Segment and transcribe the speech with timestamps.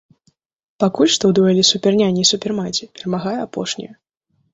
[0.83, 3.91] Пакуль што ў дуэлі суперняні і супермаці перамагае апошняя.